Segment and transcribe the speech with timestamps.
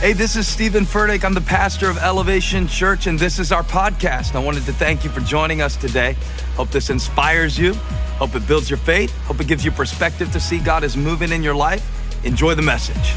[0.00, 1.24] Hey, this is Steven Furtick.
[1.24, 4.36] I'm the pastor of Elevation Church, and this is our podcast.
[4.36, 6.14] I wanted to thank you for joining us today.
[6.54, 7.74] Hope this inspires you.
[8.14, 9.12] Hope it builds your faith.
[9.22, 11.84] Hope it gives you perspective to see God is moving in your life.
[12.24, 13.12] Enjoy the message.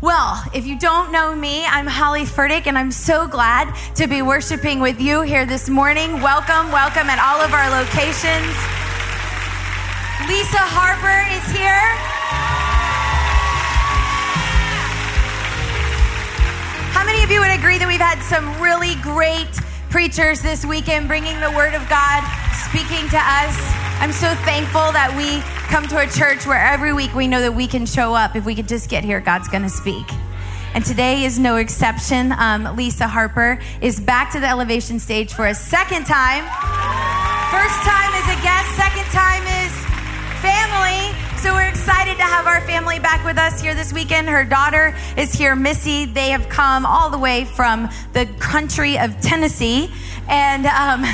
[0.00, 4.22] Well, if you don't know me, I'm Holly Furtick, and I'm so glad to be
[4.22, 6.22] worshiping with you here this morning.
[6.22, 8.56] Welcome, welcome at all of our locations.
[10.26, 12.53] Lisa Harper is here.
[17.24, 19.48] Of you would agree that we've had some really great
[19.88, 22.20] preachers this weekend bringing the Word of God,
[22.68, 23.56] speaking to us?
[23.96, 25.40] I'm so thankful that we
[25.72, 28.36] come to a church where every week we know that we can show up.
[28.36, 30.04] If we could just get here, God's going to speak.
[30.74, 32.32] And today is no exception.
[32.32, 36.44] Um, Lisa Harper is back to the elevation stage for a second time.
[37.48, 39.72] First time as a guest, second time is
[40.44, 41.23] family.
[41.44, 44.30] So we're excited to have our family back with us here this weekend.
[44.30, 46.06] Her daughter is here, Missy.
[46.06, 49.92] They have come all the way from the country of Tennessee.
[50.26, 51.04] And um,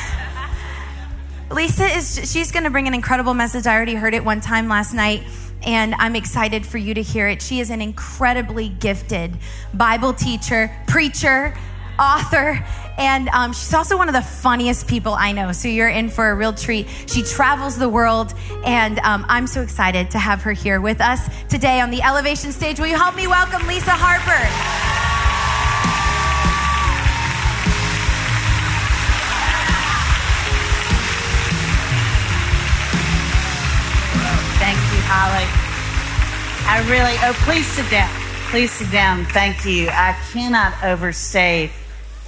[1.50, 3.66] Lisa is, she's going to bring an incredible message.
[3.66, 5.24] I already heard it one time last night
[5.64, 7.42] and I'm excited for you to hear it.
[7.42, 9.36] She is an incredibly gifted
[9.74, 11.56] Bible teacher, preacher,
[12.00, 12.64] author,
[12.96, 15.52] and um, she's also one of the funniest people I know.
[15.52, 16.88] So you're in for a real treat.
[17.06, 18.34] She travels the world,
[18.64, 22.52] and um, I'm so excited to have her here with us today on the elevation
[22.52, 22.80] stage.
[22.80, 24.40] Will you help me welcome Lisa Harper?
[34.58, 35.46] Thank you, Holly.
[36.66, 38.10] I really, oh, please sit down.
[38.50, 39.24] Please sit down.
[39.26, 39.88] Thank you.
[39.90, 41.70] I cannot overstate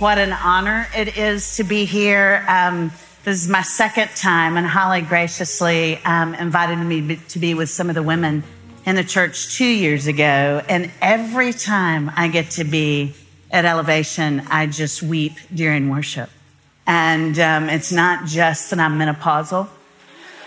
[0.03, 2.45] what an honor it is to be here.
[2.49, 2.91] Um,
[3.23, 7.89] this is my second time, and Holly graciously um, invited me to be with some
[7.89, 8.43] of the women
[8.85, 10.61] in the church two years ago.
[10.69, 13.15] And every time I get to be
[13.53, 16.31] at Elevation, I just weep during worship.
[16.85, 19.69] And um, it's not just that I'm menopausal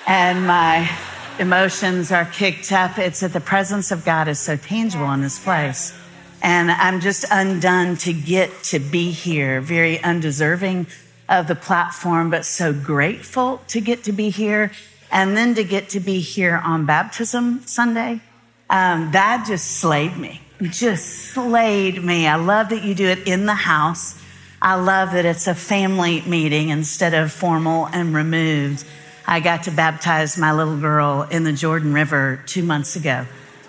[0.05, 0.93] and my
[1.39, 2.99] emotions are kicked up.
[2.99, 5.97] It's that the presence of God is so tangible in this place.
[6.45, 10.85] And I'm just undone to get to be here, very undeserving
[11.27, 14.71] of the platform, but so grateful to get to be here.
[15.11, 18.21] And then to get to be here on baptism Sunday,
[18.69, 20.39] um, that just slayed me.
[20.61, 22.27] Just slayed me.
[22.27, 24.21] I love that you do it in the house.
[24.61, 28.85] I love that it's a family meeting instead of formal and removed.
[29.25, 33.25] I got to baptize my little girl in the Jordan River two months ago.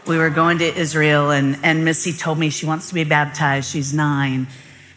[0.06, 3.68] We were going to Israel, and, and Missy told me she wants to be baptized.
[3.68, 4.46] She's nine.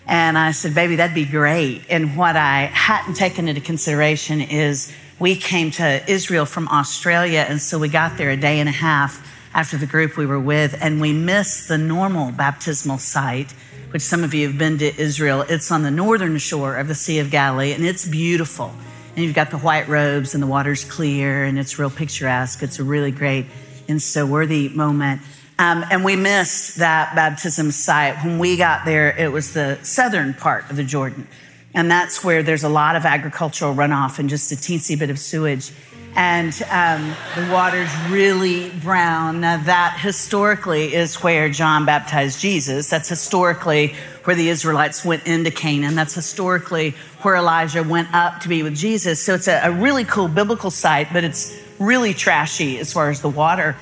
[0.06, 1.82] And I said, Baby, that'd be great.
[1.90, 7.60] And what I hadn't taken into consideration is we came to Israel from Australia, and
[7.60, 10.78] so we got there a day and a half after the group we were with,
[10.80, 13.52] and we missed the normal baptismal site,
[13.90, 15.42] which some of you have been to Israel.
[15.42, 18.72] It's on the northern shore of the Sea of Galilee, and it's beautiful
[19.16, 22.64] and you've got the white robes and the water's clear and it's real picturesque.
[22.64, 23.48] It's a really great
[23.90, 25.22] and so worthy moment.
[25.58, 28.24] Um, and we missed that baptism site.
[28.24, 31.28] When we got there, it was the southern part of the Jordan.
[31.74, 35.20] And that's where there's a lot of agricultural runoff and just a teensy bit of
[35.20, 35.72] sewage.
[36.16, 39.42] and um, the water's really brown.
[39.42, 42.90] Now, that historically is where John baptized Jesus.
[42.90, 45.96] That's historically where the Israelites went into Canaan.
[45.96, 49.24] That's historically where Elijah went up to be with Jesus.
[49.24, 53.22] So it's a, a really cool biblical site, but it's really trashy as far as
[53.22, 53.76] the water.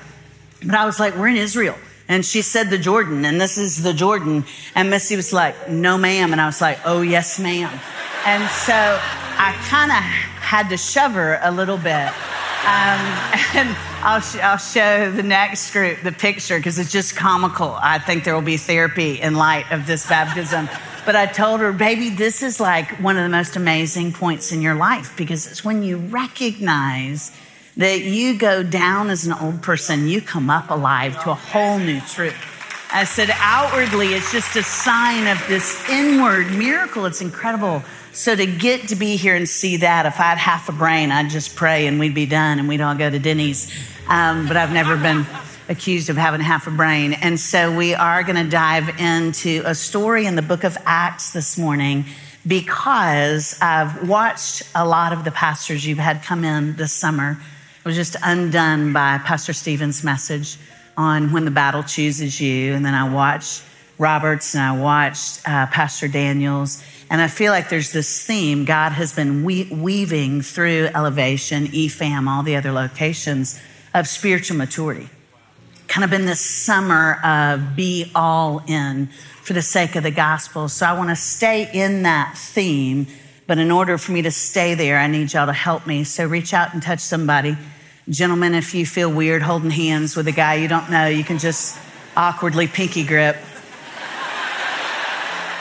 [0.64, 1.76] But I was like, we're in Israel.
[2.08, 4.44] And she said the Jordan, and this is the Jordan.
[4.74, 6.32] And Missy was like, no, ma'am.
[6.32, 7.70] And I was like, oh, yes, ma'am.
[8.24, 12.08] And so I kind of had to shove her a little bit.
[12.64, 13.00] Um,
[13.54, 17.76] and I'll, sh- I'll show the next group the picture because it's just comical.
[17.78, 20.68] I think there will be therapy in light of this baptism.
[21.04, 24.62] But I told her, baby, this is like one of the most amazing points in
[24.62, 27.32] your life because it's when you recognize
[27.78, 31.78] that you go down as an old person, you come up alive to a whole
[31.78, 32.34] new truth.
[32.92, 37.06] I said, outwardly, it's just a sign of this inward miracle.
[37.06, 37.82] It's incredible.
[38.12, 41.12] So to get to be here and see that, if I had half a brain,
[41.12, 43.72] I'd just pray and we'd be done and we'd all go to Denny's.
[44.08, 45.24] Um, but I've never been
[45.68, 47.12] accused of having half a brain.
[47.12, 51.32] And so we are going to dive into a story in the book of Acts
[51.32, 52.06] this morning
[52.44, 57.38] because I've watched a lot of the pastors you've had come in this summer
[57.88, 60.58] was just undone by Pastor Steven's message
[60.98, 62.74] on when the battle chooses you.
[62.74, 63.62] And then I watched
[63.96, 66.84] Roberts and I watched uh, Pastor Daniels.
[67.08, 72.28] And I feel like there's this theme God has been we- weaving through Elevation, EFAM,
[72.28, 73.58] all the other locations
[73.94, 75.08] of spiritual maturity.
[75.86, 79.06] Kind of been this summer of be all in
[79.40, 80.68] for the sake of the gospel.
[80.68, 83.06] So I want to stay in that theme.
[83.46, 86.04] But in order for me to stay there, I need y'all to help me.
[86.04, 87.56] So reach out and touch somebody
[88.10, 91.38] Gentlemen, if you feel weird holding hands with a guy you don't know, you can
[91.38, 91.78] just
[92.16, 93.36] awkwardly pinky grip.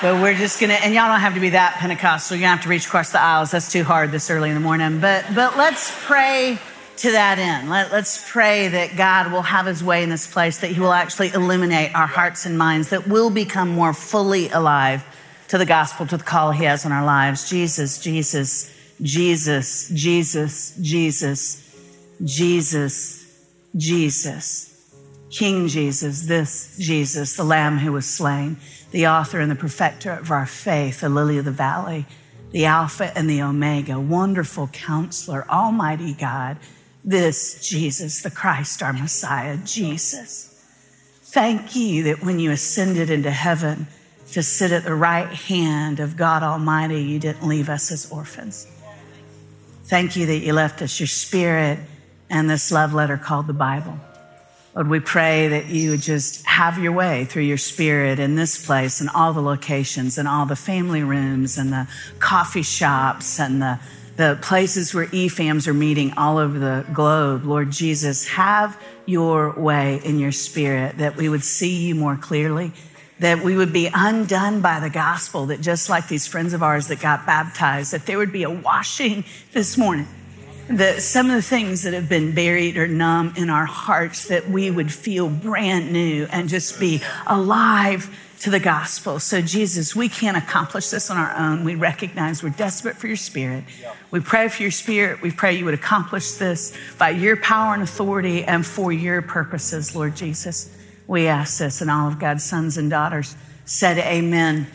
[0.02, 2.38] But we're just gonna, and y'all don't have to be that Pentecostal.
[2.38, 3.52] You don't have to reach across the aisles.
[3.52, 5.02] That's too hard this early in the morning.
[5.02, 6.58] But, but let's pray
[6.98, 7.70] to that end.
[7.70, 10.94] Let, let's pray that God will have his way in this place, that he will
[10.94, 15.04] actually illuminate our hearts and minds, that we'll become more fully alive
[15.50, 17.50] to the gospel, to the call he has on our lives.
[17.50, 21.67] Jesus, Jesus, Jesus, Jesus, Jesus.
[22.24, 23.26] Jesus,
[23.76, 24.74] Jesus,
[25.30, 28.58] King Jesus, this Jesus, the Lamb who was slain,
[28.92, 32.06] the author and the perfecter of our faith, the lily of the valley,
[32.52, 36.58] the Alpha and the Omega, wonderful counselor, Almighty God,
[37.04, 40.54] this Jesus, the Christ, our Messiah, Jesus.
[41.24, 43.88] Thank you that when you ascended into heaven
[44.32, 48.66] to sit at the right hand of God Almighty, you didn't leave us as orphans.
[49.86, 51.80] Thank you that you left us your spirit
[52.30, 54.00] and this love letter called the Bible.
[54.76, 58.64] Lord, we pray that you would just have your way through your spirit in this
[58.64, 61.88] place and all the locations and all the family rooms and the
[62.20, 63.80] coffee shops and the,
[64.18, 67.44] the places where EFAMs are meeting all over the globe.
[67.44, 72.72] Lord Jesus, have your way in your spirit that we would see you more clearly,
[73.18, 76.88] that we would be undone by the gospel, that just like these friends of ours
[76.90, 80.08] that got baptized, that there would be a washing this morning
[80.70, 84.50] that some of the things that have been buried or numb in our hearts that
[84.50, 89.20] we would feel brand new and just be alive to the gospel.
[89.20, 91.64] So, Jesus, we can't accomplish this on our own.
[91.64, 93.64] We recognize we're desperate for your spirit.
[94.12, 95.22] We pray for your spirit.
[95.22, 99.96] We pray you would accomplish this by your power and authority and for your purposes,
[99.96, 100.76] Lord Jesus.
[101.08, 104.68] We ask this, and all of God's sons and daughters said, Amen.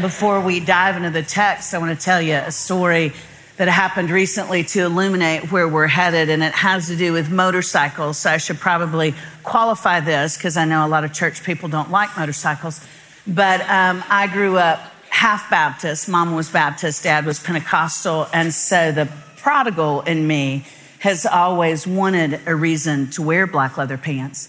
[0.00, 3.12] Before we dive into the text, I want to tell you a story
[3.58, 8.16] that happened recently to illuminate where we're headed, and it has to do with motorcycles.
[8.16, 11.90] So I should probably qualify this because I know a lot of church people don't
[11.90, 12.80] like motorcycles.
[13.26, 14.78] But um, I grew up
[15.10, 16.08] half Baptist.
[16.08, 18.28] Mom was Baptist, dad was Pentecostal.
[18.32, 20.64] And so the prodigal in me
[21.00, 24.48] has always wanted a reason to wear black leather pants.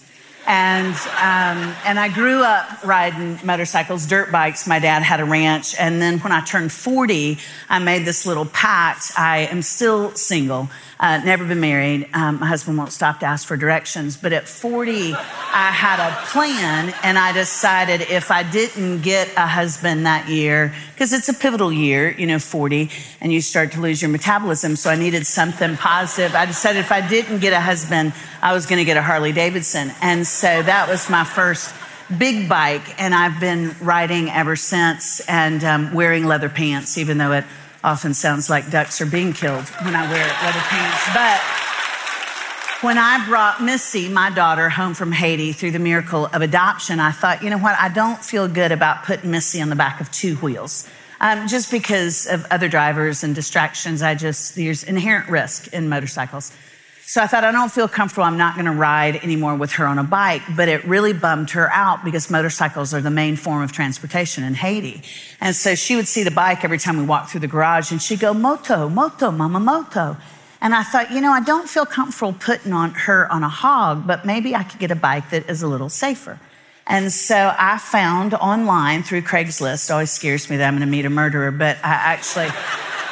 [0.50, 4.66] And, um, and I grew up riding motorcycles, dirt bikes.
[4.66, 5.76] My dad had a ranch.
[5.78, 7.38] And then when I turned 40,
[7.68, 9.12] I made this little pact.
[9.16, 10.68] I am still single,
[11.00, 12.06] uh, never been married.
[12.12, 14.18] Um, my husband won't stop to ask for directions.
[14.18, 19.46] But at 40, I had a plan and I decided if I didn't get a
[19.46, 22.90] husband that year, because it's a pivotal year, you know, 40,
[23.22, 24.76] and you start to lose your metabolism.
[24.76, 26.34] So I needed something positive.
[26.34, 29.32] I decided if I didn't get a husband, I was going to get a Harley
[29.32, 29.92] Davidson.
[30.02, 31.74] And so that was my first
[32.18, 33.00] big bike.
[33.00, 37.44] And I've been riding ever since and um, wearing leather pants, even though it
[37.82, 41.04] often sounds like ducks are being killed when I wear leather pants.
[41.14, 41.40] But
[42.82, 47.10] when I brought Missy, my daughter, home from Haiti through the miracle of adoption, I
[47.10, 47.76] thought, you know what?
[47.78, 50.88] I don't feel good about putting Missy on the back of two wheels.
[51.20, 56.52] Um, just because of other drivers and distractions, I just, there's inherent risk in motorcycles.
[57.10, 58.22] So I thought, I don't feel comfortable.
[58.22, 60.42] I'm not going to ride anymore with her on a bike.
[60.54, 64.54] But it really bummed her out because motorcycles are the main form of transportation in
[64.54, 65.02] Haiti.
[65.40, 68.00] And so she would see the bike every time we walked through the garage and
[68.00, 70.18] she'd go, Moto, Moto, Mama Moto.
[70.60, 74.06] And I thought, you know, I don't feel comfortable putting on her on a hog,
[74.06, 76.38] but maybe I could get a bike that is a little safer.
[76.86, 81.06] And so I found online through Craigslist, always scares me that I'm going to meet
[81.06, 82.50] a murderer, but I actually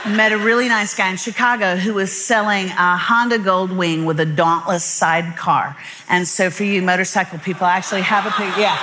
[0.09, 4.27] met a really nice guy in Chicago who was selling a Honda Goldwing with a
[4.27, 5.77] dauntless sidecar.
[6.09, 8.61] And so for you motorcycle people, I actually have a picture.
[8.61, 8.77] Yeah.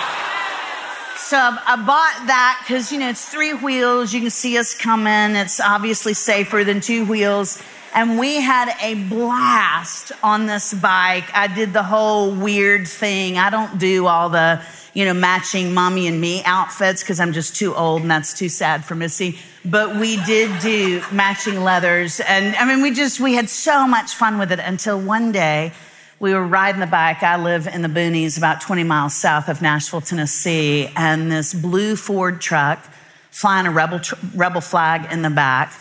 [1.18, 4.14] So I bought that because, you know, it's three wheels.
[4.14, 5.36] You can see us coming.
[5.36, 7.62] It's obviously safer than two wheels.
[7.94, 11.26] And we had a blast on this bike.
[11.34, 13.38] I did the whole weird thing.
[13.38, 14.62] I don't do all the,
[14.94, 18.50] you know, matching mommy and me outfits because I'm just too old and that's too
[18.50, 22.20] sad for Missy but we did do matching leathers.
[22.20, 25.74] And I mean, we just, we had so much fun with it until one day
[26.20, 27.24] we were riding the bike.
[27.24, 31.96] I live in the boonies about 20 miles south of Nashville, Tennessee, and this blue
[31.96, 32.84] Ford truck
[33.32, 34.00] flying a rebel,
[34.34, 35.74] rebel flag in the back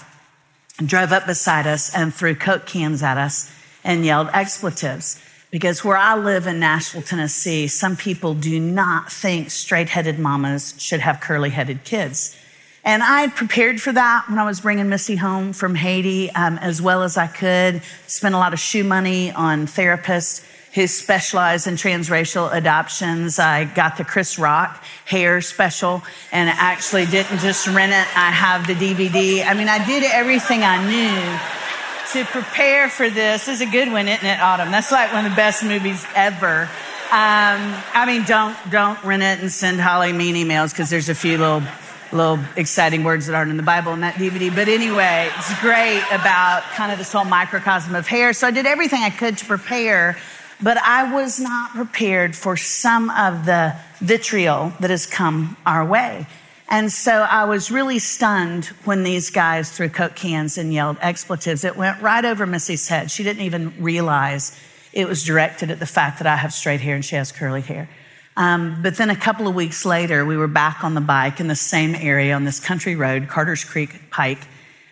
[0.79, 3.53] drove up beside us and threw Coke cans at us
[3.85, 5.21] and yelled expletives.
[5.51, 10.75] Because where I live in Nashville, Tennessee, some people do not think straight headed mamas
[10.79, 12.37] should have curly headed kids.
[12.85, 16.59] And I had prepared for that when I was bringing Missy home from Haiti um,
[16.59, 17.83] as well as I could.
[18.07, 23.39] Spent a lot of shoe money on therapists who specialize in transracial adoptions.
[23.39, 28.17] I got the Chris Rock hair special and actually didn't just rent it.
[28.17, 29.47] I have the DVD.
[29.47, 31.39] I mean, I did everything I knew
[32.13, 33.47] to prepare for this.
[33.47, 34.71] This is a good one, isn't it, Autumn?
[34.71, 36.63] That's like one of the best movies ever.
[37.05, 41.15] Um, I mean, don't don't rent it and send Holly mean emails because there's a
[41.15, 41.63] few little
[42.13, 44.55] little exciting words that aren't in the Bible in that DVD.
[44.55, 48.33] But anyway, it's great about kind of this whole microcosm of hair.
[48.33, 50.17] So I did everything I could to prepare,
[50.63, 56.27] but I was not prepared for some of the vitriol that has come our way.
[56.69, 61.65] And so I was really stunned when these guys threw Coke cans and yelled expletives.
[61.65, 63.11] It went right over Missy's head.
[63.11, 64.59] She didn't even realize
[64.93, 67.61] it was directed at the fact that I have straight hair and she has curly
[67.61, 67.89] hair.
[68.37, 71.47] Um, but then a couple of weeks later, we were back on the bike in
[71.47, 74.41] the same area on this country road, Carter's Creek Pike,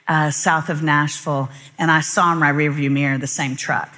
[0.06, 3.92] uh, south of Nashville, and I saw in my rearview mirror the same truck.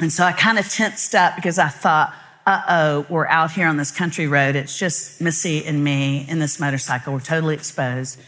[0.00, 2.14] And so I kind of tensed up because I thought,
[2.46, 4.56] uh oh, we're out here on this country road.
[4.56, 7.12] It's just Missy and me in this motorcycle.
[7.12, 8.18] We're totally exposed.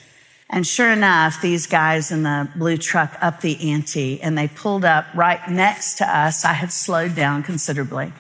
[0.51, 4.85] And sure enough, these guys in the blue truck up the ante and they pulled
[4.85, 6.45] up right next to us.
[6.45, 8.13] I had slowed down considerably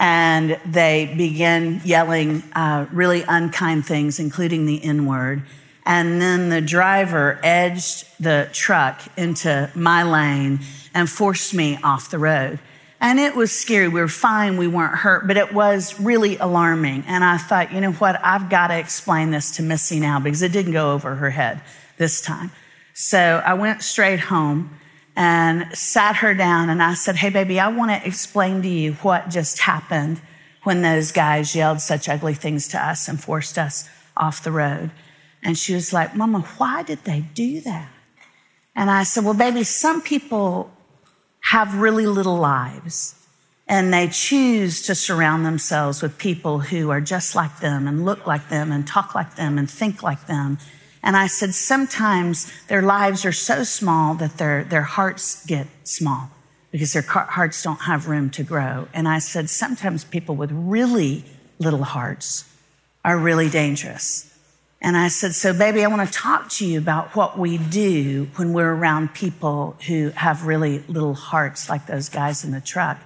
[0.00, 5.42] and they began yelling uh, really unkind things, including the N word.
[5.84, 10.60] And then the driver edged the truck into my lane
[10.94, 12.58] and forced me off the road.
[12.98, 13.88] And it was scary.
[13.88, 14.56] We were fine.
[14.56, 17.04] We weren't hurt, but it was really alarming.
[17.06, 18.18] And I thought, you know what?
[18.24, 21.60] I've got to explain this to Missy now because it didn't go over her head
[21.98, 22.50] this time.
[22.94, 24.78] So I went straight home
[25.16, 28.94] and sat her down and I said, Hey, baby, I want to explain to you
[28.94, 30.20] what just happened
[30.62, 34.90] when those guys yelled such ugly things to us and forced us off the road.
[35.42, 37.90] And she was like, Mama, why did they do that?
[38.76, 40.70] And I said, Well, baby, some people
[41.44, 43.14] have really little lives
[43.66, 48.26] and they choose to surround themselves with people who are just like them and look
[48.26, 50.58] like them and talk like them and think like them
[51.02, 56.30] and I said, sometimes their lives are so small that their, their hearts get small
[56.70, 58.86] because their hearts don't have room to grow.
[58.92, 61.24] And I said, sometimes people with really
[61.58, 62.44] little hearts
[63.04, 64.26] are really dangerous.
[64.82, 68.28] And I said, so baby, I want to talk to you about what we do
[68.36, 72.98] when we're around people who have really little hearts like those guys in the truck.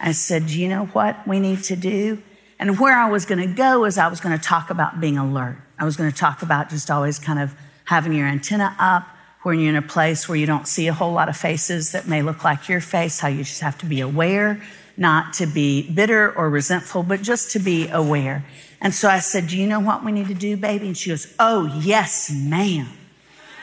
[0.00, 2.22] I said, do you know what we need to do?
[2.58, 5.18] And where I was going to go is I was going to talk about being
[5.18, 5.58] alert.
[5.80, 7.54] I was going to talk about just always kind of
[7.86, 9.08] having your antenna up
[9.42, 12.06] when you're in a place where you don't see a whole lot of faces that
[12.06, 14.62] may look like your face, how you just have to be aware,
[14.98, 18.44] not to be bitter or resentful, but just to be aware.
[18.82, 20.88] And so I said, Do you know what we need to do, baby?
[20.88, 22.88] And she goes, Oh, yes, ma'am.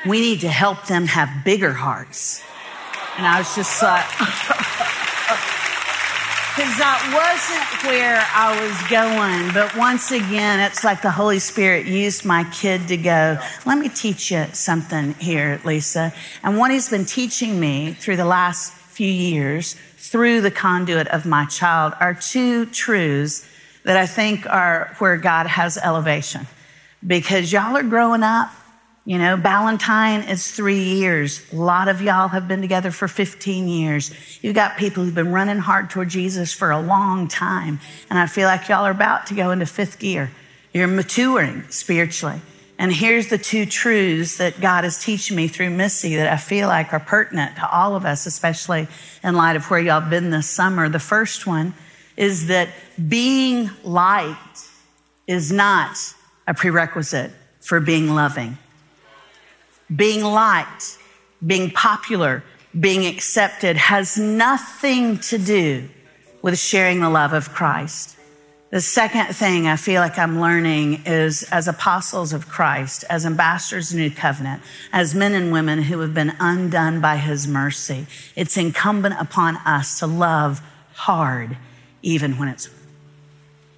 [0.07, 2.41] We need to help them have bigger hearts.
[3.17, 4.05] And I was just like,
[6.57, 9.53] because that wasn't where I was going.
[9.53, 13.37] But once again, it's like the Holy Spirit used my kid to go,
[13.67, 16.11] let me teach you something here, Lisa.
[16.41, 21.27] And what he's been teaching me through the last few years, through the conduit of
[21.27, 23.47] my child, are two truths
[23.83, 26.47] that I think are where God has elevation.
[27.05, 28.49] Because y'all are growing up,
[29.07, 31.41] You know, Valentine is three years.
[31.53, 34.13] A lot of y'all have been together for 15 years.
[34.43, 37.79] You've got people who've been running hard toward Jesus for a long time.
[38.09, 40.29] And I feel like y'all are about to go into fifth gear.
[40.73, 42.41] You're maturing spiritually.
[42.77, 46.67] And here's the two truths that God is teaching me through Missy that I feel
[46.67, 48.89] like are pertinent to all of us, especially
[49.23, 50.89] in light of where y'all have been this summer.
[50.89, 51.75] The first one
[52.17, 52.67] is that
[53.07, 54.67] being liked
[55.27, 55.95] is not
[56.45, 58.57] a prerequisite for being loving
[59.95, 60.97] being liked,
[61.45, 62.43] being popular,
[62.77, 65.89] being accepted has nothing to do
[66.41, 68.15] with sharing the love of Christ.
[68.69, 73.91] The second thing I feel like I'm learning is as apostles of Christ, as ambassadors
[73.91, 78.07] of the New Covenant, as men and women who have been undone by his mercy,
[78.35, 80.61] it's incumbent upon us to love
[80.93, 81.57] hard,
[82.01, 82.69] even when it's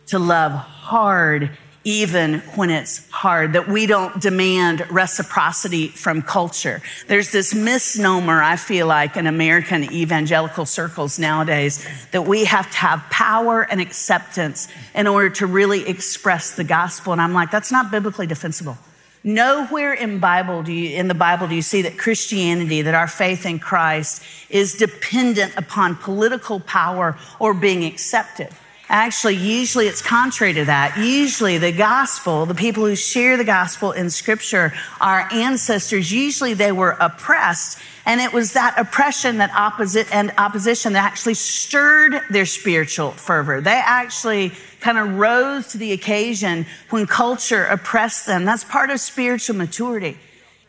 [0.07, 1.55] to love hard,
[1.89, 6.83] even when it's hard, that we don't demand reciprocity from culture.
[7.07, 12.77] There's this misnomer, I feel like, in American evangelical circles nowadays, that we have to
[12.77, 17.11] have power and acceptance in order to really express the gospel.
[17.11, 18.77] And I'm like, that's not biblically defensible.
[19.23, 23.07] Nowhere in Bible do you, in the Bible do you see that Christianity, that our
[23.07, 28.49] faith in Christ is dependent upon political power or being accepted.
[28.91, 30.97] Actually, usually it's contrary to that.
[30.97, 36.71] Usually the gospel, the people who share the gospel in scripture, our ancestors, usually they
[36.71, 37.77] were oppressed.
[38.07, 43.61] And it was that oppression that opposite and opposition that actually stirred their spiritual fervor.
[43.61, 48.43] They actually kind of rose to the occasion when culture oppressed them.
[48.43, 50.17] That's part of spiritual maturity.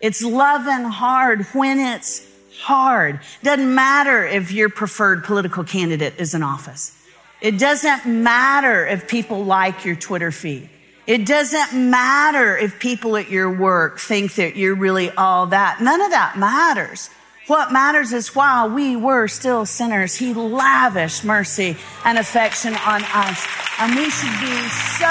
[0.03, 2.27] It's loving hard when it's
[2.61, 3.21] hard.
[3.43, 7.00] Doesn't matter if your preferred political candidate is in office.
[7.41, 10.69] It doesn't matter if people like your Twitter feed.
[11.07, 15.81] It doesn't matter if people at your work think that you're really all that.
[15.81, 17.09] None of that matters.
[17.47, 23.47] What matters is while we were still sinners, He lavished mercy and affection on us.
[23.81, 25.11] And we should be so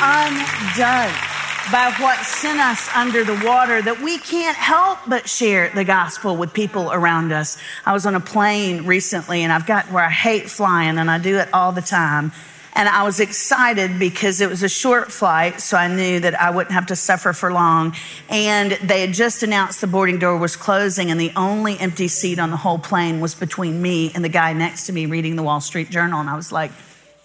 [0.00, 1.35] undone
[1.72, 6.36] by what sent us under the water that we can't help but share the gospel
[6.36, 7.58] with people around us.
[7.84, 11.18] I was on a plane recently and I've got where I hate flying and I
[11.18, 12.30] do it all the time.
[12.74, 16.50] And I was excited because it was a short flight, so I knew that I
[16.50, 17.94] wouldn't have to suffer for long.
[18.28, 22.38] And they had just announced the boarding door was closing, and the only empty seat
[22.38, 25.42] on the whole plane was between me and the guy next to me reading the
[25.42, 26.20] Wall Street Journal.
[26.20, 26.70] And I was like,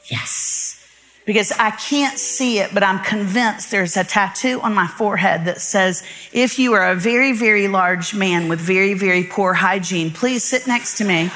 [0.06, 0.81] yes
[1.26, 5.62] because I can't see it, but I'm convinced there's a tattoo on my forehead that
[5.62, 6.04] says,
[6.34, 10.66] if you are a very, very large man with very, very poor hygiene, please sit
[10.68, 11.30] next to me.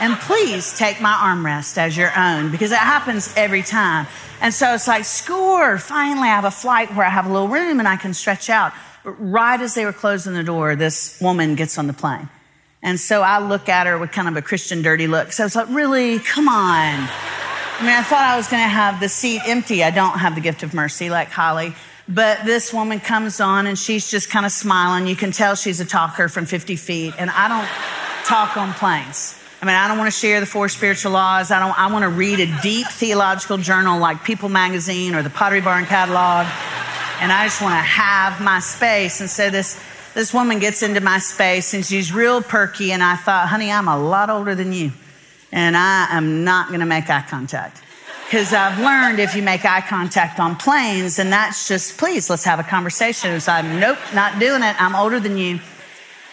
[0.00, 4.06] And please take my armrest as your own because it happens every time.
[4.40, 5.76] And so it's like, score.
[5.76, 8.48] Finally, I have a flight where I have a little room and I can stretch
[8.48, 8.72] out.
[9.02, 12.28] But right as they were closing the door, this woman gets on the plane.
[12.80, 15.32] And so I look at her with kind of a Christian dirty look.
[15.32, 16.20] So it's like, really?
[16.20, 17.08] Come on.
[17.78, 19.84] I mean, I thought I was going to have the seat empty.
[19.84, 21.76] I don't have the gift of mercy like Holly.
[22.08, 25.06] But this woman comes on and she's just kind of smiling.
[25.06, 27.14] You can tell she's a talker from 50 feet.
[27.18, 27.68] And I don't
[28.26, 29.40] talk on planes.
[29.62, 31.52] I mean, I don't want to share the four spiritual laws.
[31.52, 35.30] I don't, I want to read a deep theological journal like People Magazine or the
[35.30, 36.46] Pottery Barn catalog.
[37.20, 39.20] And I just want to have my space.
[39.20, 39.80] And so this,
[40.14, 42.90] this woman gets into my space and she's real perky.
[42.90, 44.90] And I thought, honey, I'm a lot older than you
[45.52, 47.82] and I am not going to make eye contact.
[48.26, 52.44] Because I've learned if you make eye contact on planes, and that's just, please, let's
[52.44, 53.40] have a conversation.
[53.40, 54.76] So I'm, nope, not doing it.
[54.78, 55.60] I'm older than you.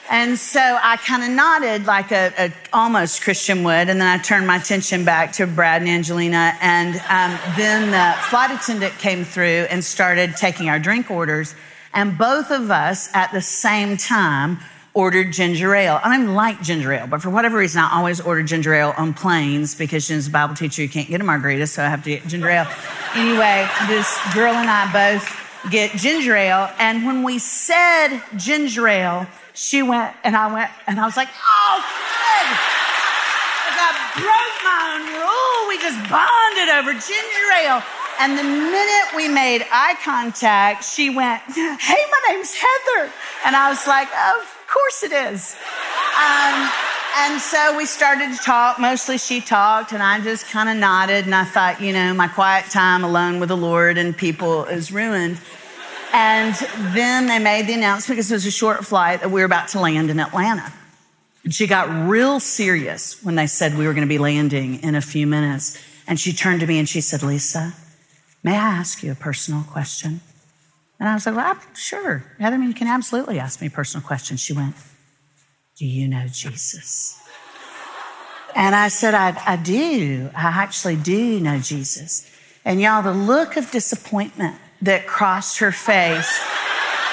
[0.10, 4.22] And so I kind of nodded like a, a, almost Christian would, and then I
[4.22, 9.24] turned my attention back to Brad and Angelina, and um, then the flight attendant came
[9.24, 11.56] through and started taking our drink orders,
[11.94, 14.60] and both of us at the same time
[14.96, 16.00] ordered ginger ale.
[16.02, 19.14] I don't like ginger ale, but for whatever reason, I always order ginger ale on
[19.14, 22.12] planes because she's a Bible teacher, you can't get a margarita, so I have to
[22.12, 22.68] get ginger ale.
[23.14, 25.30] Anyway, this girl and I both
[25.70, 31.00] get ginger ale, and when we said ginger ale, she went, and I went, and
[31.00, 32.86] I was like, oh, good.
[33.78, 35.68] I broke my own rule.
[35.68, 37.84] We just bonded over ginger ale.
[38.20, 43.12] And the minute we made eye contact, she went, Hey, my name's Heather.
[43.46, 44.46] And I was like, Oh,
[44.76, 45.56] course it is.
[46.20, 46.70] Um,
[47.18, 48.78] and so we started to talk.
[48.78, 51.26] Mostly she talked, and I just kind of nodded.
[51.26, 54.92] And I thought, you know, my quiet time alone with the Lord and people is
[54.92, 55.40] ruined.
[56.12, 56.56] And
[56.94, 59.70] then they made the announcement because it was a short flight that we were about
[59.70, 60.72] to land in Atlanta.
[61.44, 64.96] And she got real serious when they said we were going to be landing in
[64.96, 65.82] a few minutes.
[66.08, 67.74] And she turned to me and she said, Lisa,
[68.44, 70.22] may I ask you a personal question?
[71.00, 72.24] And I was like, well, sure.
[72.40, 74.40] Heather, I mean, you can absolutely ask me personal questions.
[74.40, 74.76] She went,
[75.78, 77.22] Do you know Jesus?
[78.56, 80.30] And I said, I, I do.
[80.34, 82.32] I actually do know Jesus.
[82.64, 86.42] And y'all, the look of disappointment that crossed her face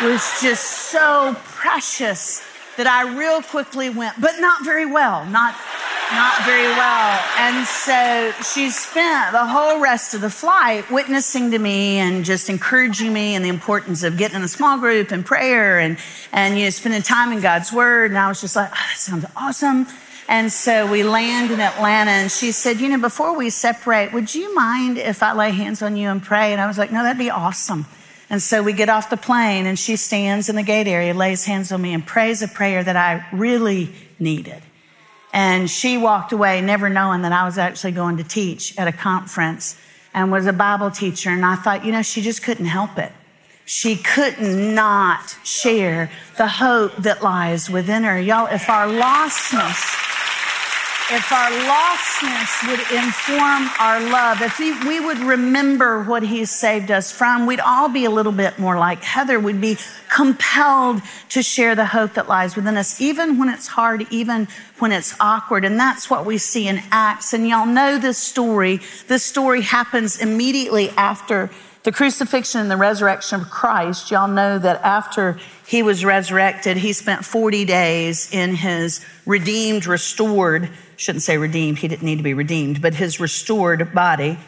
[0.00, 2.42] was just so precious
[2.76, 5.54] that I real quickly went, but not very well, not,
[6.14, 7.20] not very well.
[7.38, 12.48] And so she spent the whole rest of the flight witnessing to me and just
[12.48, 15.98] encouraging me and the importance of getting in a small group and prayer and,
[16.33, 18.11] and, you know, spending time in God's word.
[18.11, 19.87] And I was just like, oh, that sounds awesome.
[20.29, 24.35] And so we land in Atlanta and she said, you know, before we separate, would
[24.35, 26.53] you mind if I lay hands on you and pray?
[26.53, 27.87] And I was like, no, that'd be awesome.
[28.31, 31.44] And so we get off the plane and she stands in the gate area, lays
[31.44, 34.62] hands on me and prays a prayer that I really needed.
[35.32, 38.92] And she walked away never knowing that I was actually going to teach at a
[38.92, 39.76] conference
[40.12, 41.30] and was a Bible teacher.
[41.30, 43.12] And I thought, you know, she just couldn't help it.
[43.64, 48.20] She could not not share the hope that lies within her.
[48.20, 50.12] Y'all, if our lostness
[51.10, 57.10] if our lostness would inform our love, if we, would remember what He saved us
[57.10, 59.40] from, we'd all be a little bit more like Heather.
[59.40, 59.76] We'd be
[60.08, 64.92] compelled to share the hope that lies within us, even when it's hard, even when
[64.92, 65.64] it's awkward.
[65.64, 67.34] And that's what we see in Acts.
[67.34, 68.80] And y'all know this story.
[69.08, 71.50] This story happens immediately after
[71.82, 76.92] the crucifixion and the resurrection of Christ, y'all know that after he was resurrected, he
[76.92, 80.70] spent 40 days in his redeemed, restored,
[81.02, 84.38] shouldn't say redeemed, he didn't need to be redeemed, but his restored body.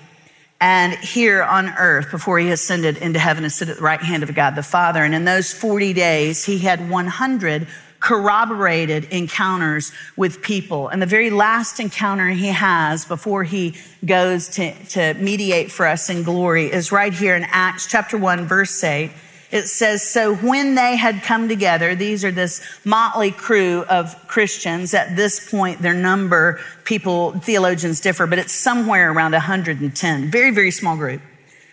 [0.61, 4.23] And here on earth, before he ascended into heaven and stood at the right hand
[4.23, 5.03] of God the Father.
[5.03, 7.67] And in those 40 days, he had 100
[8.01, 10.89] corroborated encounters with people.
[10.89, 16.09] And the very last encounter he has before he goes to, to mediate for us
[16.09, 19.11] in glory is right here in Acts chapter 1, verse 8.
[19.55, 24.93] It says, So when they had come together, these are this motley crew of Christians.
[24.95, 30.31] At this point, their number, people, theologians differ, but it's somewhere around 110.
[30.33, 31.23] Very, very small group.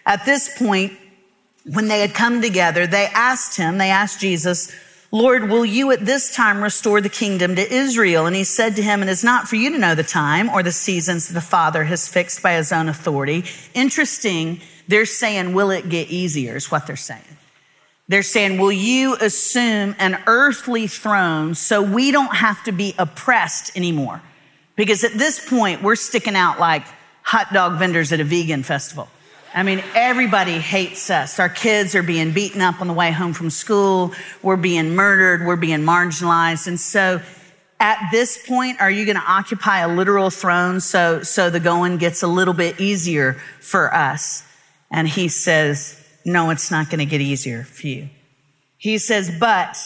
[0.05, 0.93] At this point,
[1.65, 4.71] when they had come together, they asked him, they asked Jesus,
[5.09, 8.27] Lord, will you at this time restore the kingdom to Israel?
[8.27, 10.51] And he said to him, and It is not for you to know the time
[10.51, 13.43] or the seasons the Father has fixed by his own authority.
[13.73, 16.55] Interesting, they're saying, Will it get easier?
[16.55, 17.23] Is what they're saying.
[18.11, 23.77] They're saying, Will you assume an earthly throne so we don't have to be oppressed
[23.77, 24.21] anymore?
[24.75, 26.83] Because at this point, we're sticking out like
[27.23, 29.07] hot dog vendors at a vegan festival.
[29.53, 31.39] I mean, everybody hates us.
[31.39, 34.13] Our kids are being beaten up on the way home from school.
[34.41, 35.47] We're being murdered.
[35.47, 36.67] We're being marginalized.
[36.67, 37.21] And so
[37.79, 41.95] at this point, are you going to occupy a literal throne so, so the going
[41.95, 44.43] gets a little bit easier for us?
[44.89, 48.09] And he says, no, it's not going to get easier for you.
[48.77, 49.77] He says, but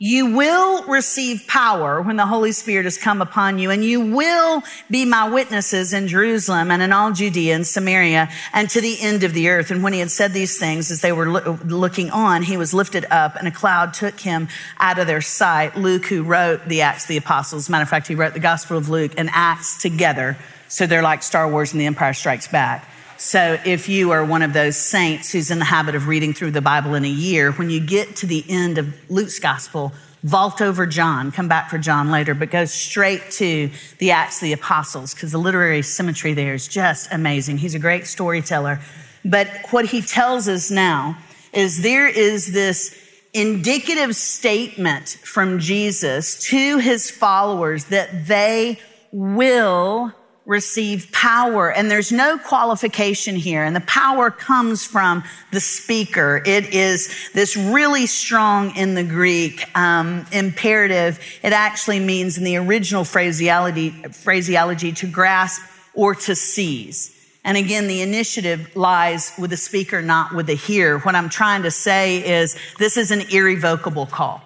[0.00, 4.62] you will receive power when the Holy Spirit has come upon you, and you will
[4.88, 9.24] be my witnesses in Jerusalem and in all Judea and Samaria and to the end
[9.24, 9.72] of the earth.
[9.72, 12.72] And when he had said these things, as they were lo- looking on, he was
[12.72, 14.46] lifted up, and a cloud took him
[14.78, 15.76] out of their sight.
[15.76, 18.76] Luke, who wrote the Acts of the Apostles, matter of fact, he wrote the Gospel
[18.76, 20.38] of Luke and Acts together.
[20.68, 22.88] So they're like Star Wars and the Empire Strikes Back.
[23.20, 26.52] So if you are one of those saints who's in the habit of reading through
[26.52, 30.62] the Bible in a year, when you get to the end of Luke's gospel, vault
[30.62, 34.52] over John, come back for John later, but go straight to the Acts of the
[34.52, 37.58] Apostles because the literary symmetry there is just amazing.
[37.58, 38.78] He's a great storyteller.
[39.24, 41.18] But what he tells us now
[41.52, 42.96] is there is this
[43.34, 48.78] indicative statement from Jesus to his followers that they
[49.10, 50.14] will
[50.48, 51.70] receive power.
[51.70, 53.62] And there's no qualification here.
[53.62, 56.42] And the power comes from the speaker.
[56.44, 61.20] It is this really strong in the Greek um, imperative.
[61.42, 65.60] It actually means in the original phraseology, phraseology to grasp
[65.92, 67.14] or to seize.
[67.44, 70.98] And again, the initiative lies with the speaker, not with the hearer.
[71.00, 74.42] What I'm trying to say is this is an irrevocable call.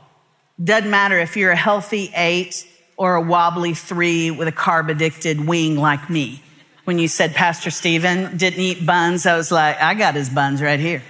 [0.62, 2.66] Doesn't matter if you're a healthy eight
[3.02, 6.40] or a wobbly three with a carb addicted wing like me.
[6.84, 10.62] When you said Pastor Steven didn't eat buns, I was like, I got his buns
[10.62, 11.02] right here.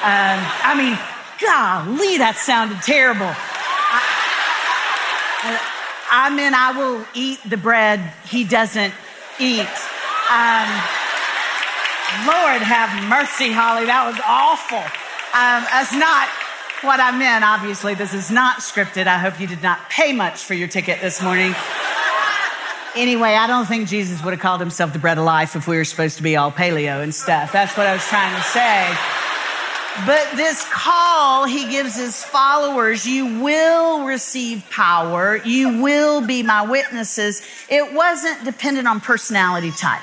[0.00, 0.98] Um, I mean,
[1.38, 3.28] golly, that sounded terrible.
[5.44, 5.60] I,
[6.10, 8.94] I mean, I will eat the bread he doesn't
[9.38, 9.68] eat.
[10.32, 10.68] Um,
[12.24, 13.84] Lord have mercy, Holly.
[13.84, 14.80] That was awful.
[15.36, 16.32] Um, that's not
[16.86, 17.44] what I meant.
[17.44, 19.06] Obviously, this is not scripted.
[19.06, 21.54] I hope you did not pay much for your ticket this morning.
[22.94, 25.76] Anyway, I don't think Jesus would have called himself the bread of life if we
[25.76, 27.52] were supposed to be all paleo and stuff.
[27.52, 28.96] That's what I was trying to say.
[30.06, 35.36] But this call he gives his followers, you will receive power.
[35.36, 37.42] You will be my witnesses.
[37.68, 40.02] It wasn't dependent on personality type.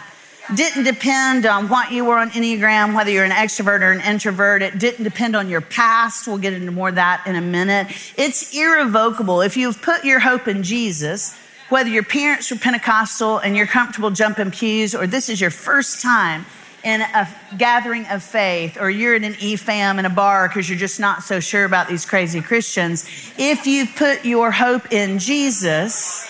[0.53, 4.61] Didn't depend on what you were on Enneagram, whether you're an extrovert or an introvert.
[4.61, 6.27] It didn't depend on your past.
[6.27, 7.87] We'll get into more of that in a minute.
[8.17, 9.41] It's irrevocable.
[9.41, 11.33] If you've put your hope in Jesus,
[11.69, 16.01] whether your parents were Pentecostal and you're comfortable jumping pews, or this is your first
[16.01, 16.45] time
[16.83, 17.27] in a
[17.57, 21.23] gathering of faith or you're in an EFAM in a bar because you're just not
[21.23, 23.05] so sure about these crazy Christians,
[23.37, 26.27] if you've put your hope in Jesus,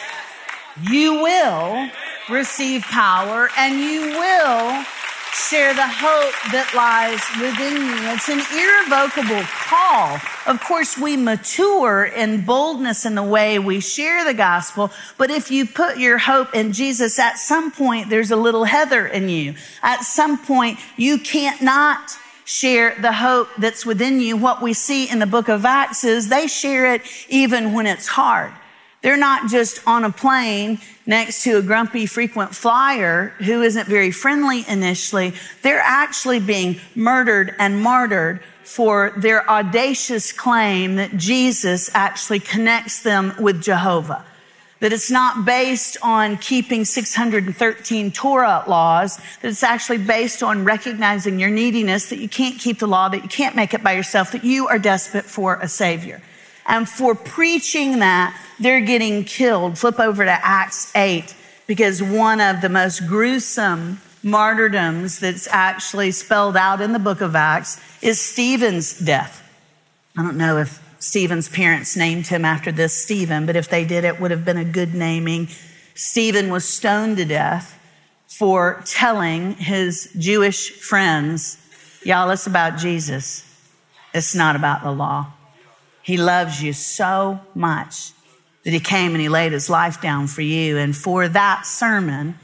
[0.83, 1.89] you will
[2.29, 4.83] receive power and you will
[5.33, 8.13] share the hope that lies within you.
[8.13, 10.19] It's an irrevocable call.
[10.45, 15.49] Of course, we mature in boldness in the way we share the gospel, but if
[15.49, 19.55] you put your hope in Jesus, at some point there's a little Heather in you.
[19.81, 22.11] At some point, you can't not
[22.45, 24.37] share the hope that's within you.
[24.37, 28.07] What we see in the book of Acts is they share it even when it's
[28.07, 28.53] hard.
[29.03, 34.11] They're not just on a plane next to a grumpy frequent flyer who isn't very
[34.11, 35.33] friendly initially.
[35.61, 43.33] They're actually being murdered and martyred for their audacious claim that Jesus actually connects them
[43.37, 44.23] with Jehovah.
[44.79, 51.39] That it's not based on keeping 613 Torah laws, that it's actually based on recognizing
[51.39, 54.31] your neediness, that you can't keep the law, that you can't make it by yourself,
[54.31, 56.21] that you are desperate for a savior.
[56.65, 59.77] And for preaching that, they're getting killed.
[59.77, 61.35] Flip over to Acts 8,
[61.67, 67.35] because one of the most gruesome martyrdoms that's actually spelled out in the book of
[67.35, 69.41] Acts is Stephen's death.
[70.17, 74.05] I don't know if Stephen's parents named him after this Stephen, but if they did,
[74.05, 75.49] it would have been a good naming.
[75.95, 77.77] Stephen was stoned to death
[78.27, 81.57] for telling his Jewish friends,
[82.03, 83.45] y'all, it's about Jesus.
[84.13, 85.33] It's not about the law.
[86.03, 88.11] He loves you so much
[88.63, 90.77] that he came and he laid his life down for you.
[90.77, 92.37] And for that sermon,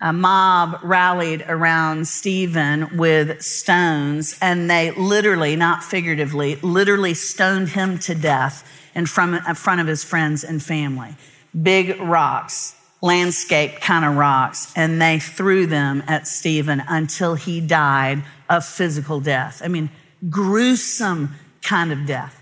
[0.00, 7.98] a mob rallied around Stephen with stones, and they literally, not figuratively, literally stoned him
[8.00, 11.14] to death in front, of his friends and family.
[11.62, 18.22] Big rocks, landscape kind of rocks, and they threw them at Stephen until he died
[18.48, 19.60] of physical death.
[19.62, 19.90] I mean,
[20.30, 22.39] gruesome kind of death.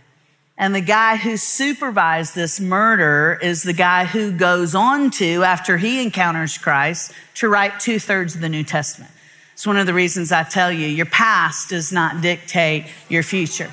[0.61, 5.79] And the guy who supervised this murder is the guy who goes on to, after
[5.79, 9.13] he encounters Christ, to write two thirds of the New Testament.
[9.53, 13.73] It's one of the reasons I tell you, your past does not dictate your future.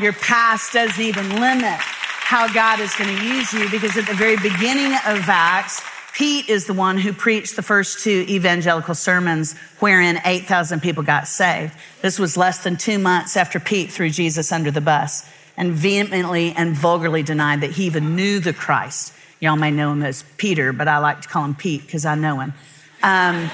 [0.00, 4.14] Your past doesn't even limit how God is going to use you because at the
[4.14, 5.80] very beginning of Acts,
[6.16, 11.28] Pete is the one who preached the first two evangelical sermons wherein 8,000 people got
[11.28, 11.72] saved.
[12.02, 15.24] This was less than two months after Pete threw Jesus under the bus
[15.56, 19.12] and vehemently and vulgarly denied that he even knew the Christ.
[19.40, 22.14] Y'all may know him as Peter, but I like to call him Pete because I
[22.14, 22.54] know him.
[23.02, 23.50] Um,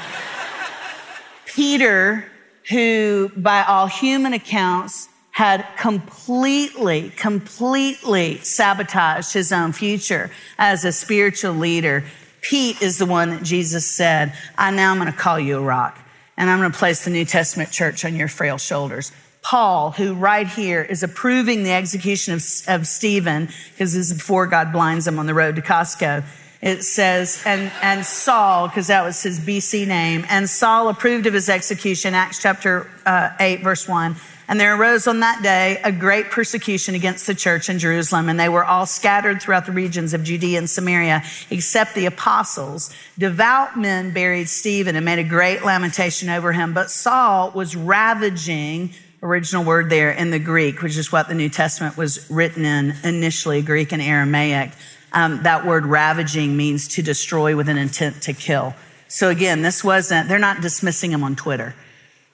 [1.46, 2.24] Peter,
[2.68, 11.54] who by all human accounts had completely, completely sabotaged his own future as a spiritual
[11.54, 12.04] leader.
[12.42, 15.62] Pete is the one that Jesus said, I now am going to call you a
[15.62, 15.98] rock
[16.36, 19.12] and I'm going to place the New Testament church on your frail shoulders.
[19.42, 24.46] Paul, who right here is approving the execution of, of Stephen, because this is before
[24.46, 26.24] God blinds him on the road to Costco.
[26.60, 31.32] It says, and, and Saul, because that was his BC name, and Saul approved of
[31.32, 34.14] his execution, Acts chapter uh, 8, verse 1.
[34.46, 38.38] And there arose on that day a great persecution against the church in Jerusalem, and
[38.38, 42.92] they were all scattered throughout the regions of Judea and Samaria, except the apostles.
[43.16, 48.92] Devout men buried Stephen and made a great lamentation over him, but Saul was ravaging
[49.22, 52.94] original word there in the Greek, which is what the New Testament was written in
[53.04, 54.70] initially, Greek and Aramaic.
[55.12, 58.74] Um, that word ravaging means to destroy with an intent to kill.
[59.08, 61.74] So again, this wasn't, they're not dismissing him on Twitter.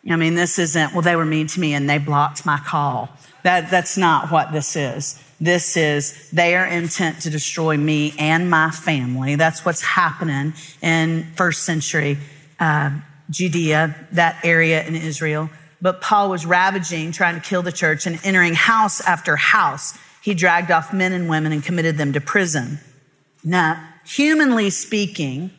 [0.08, 3.08] I mean, this isn't, well, they were mean to me and they blocked my call.
[3.42, 5.20] That, that's not what this is.
[5.40, 9.34] This is they are intent to destroy me and my family.
[9.34, 12.18] That's what's happening in first century
[12.60, 12.90] uh,
[13.30, 15.50] Judea, that area in Israel.
[15.80, 19.98] But Paul was ravaging, trying to kill the church and entering house after house.
[20.22, 22.80] He dragged off men and women and committed them to prison.
[23.44, 25.50] Now, humanly speaking,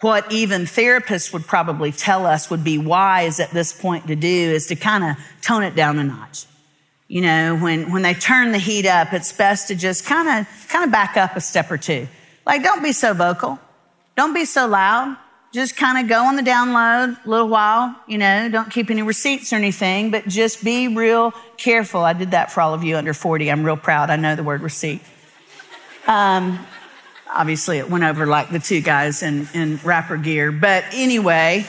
[0.00, 4.28] what even therapists would probably tell us would be wise at this point to do
[4.28, 6.44] is to kind of tone it down a notch.
[7.08, 10.68] You know, when, when they turn the heat up, it's best to just kind of,
[10.68, 12.06] kind of back up a step or two.
[12.46, 13.58] Like, don't be so vocal.
[14.14, 15.16] Don't be so loud.
[15.52, 19.02] Just kind of go on the download a little while, you know, don't keep any
[19.02, 22.02] receipts or anything, but just be real careful.
[22.02, 23.50] I did that for all of you under 40.
[23.50, 24.10] I'm real proud.
[24.10, 25.00] I know the word receipt.
[26.06, 26.64] Um,
[27.34, 30.52] obviously, it went over like the two guys in, in rapper gear.
[30.52, 31.66] But anyway,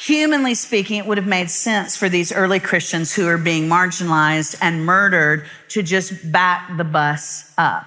[0.00, 4.56] humanly speaking, it would have made sense for these early Christians who are being marginalized
[4.60, 7.86] and murdered to just back the bus up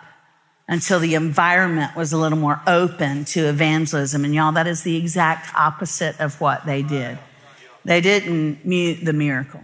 [0.67, 4.23] until the environment was a little more open to evangelism.
[4.23, 7.19] And y'all, that is the exact opposite of what they did.
[7.85, 9.61] They didn't mute the miracle.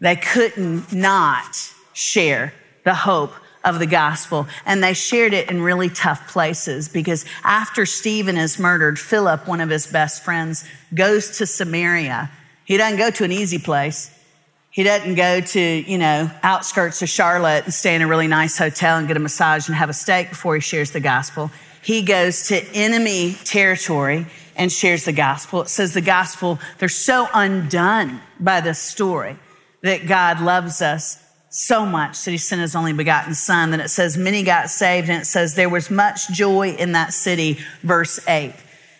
[0.00, 2.52] They couldn't not share
[2.84, 3.32] the hope
[3.64, 4.48] of the gospel.
[4.66, 9.60] And they shared it in really tough places because after Stephen is murdered, Philip, one
[9.60, 12.30] of his best friends, goes to Samaria.
[12.64, 14.11] He doesn't go to an easy place.
[14.72, 18.56] He doesn't go to, you know, outskirts of Charlotte and stay in a really nice
[18.56, 21.50] hotel and get a massage and have a steak before he shares the gospel.
[21.82, 25.60] He goes to enemy territory and shares the gospel.
[25.60, 29.36] It says the gospel, they're so undone by this story
[29.82, 33.90] that God loves us so much that he sent his only begotten son that it
[33.90, 38.18] says many got saved and it says there was much joy in that city, verse
[38.26, 38.54] eight.